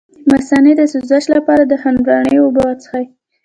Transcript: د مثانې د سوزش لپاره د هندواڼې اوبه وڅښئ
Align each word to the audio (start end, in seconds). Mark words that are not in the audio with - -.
د 0.27 0.27
مثانې 0.33 0.73
د 0.77 0.81
سوزش 0.93 1.23
لپاره 1.35 1.63
د 1.65 1.73
هندواڼې 1.83 2.35
اوبه 2.41 2.61
وڅښئ 2.67 3.05